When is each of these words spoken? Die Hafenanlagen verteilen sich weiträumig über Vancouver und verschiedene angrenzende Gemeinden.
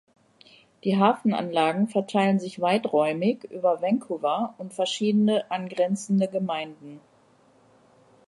Die 0.83 0.97
Hafenanlagen 0.97 1.87
verteilen 1.87 2.39
sich 2.39 2.59
weiträumig 2.59 3.43
über 3.43 3.83
Vancouver 3.83 4.55
und 4.57 4.73
verschiedene 4.73 5.45
angrenzende 5.51 6.27
Gemeinden. 6.27 6.99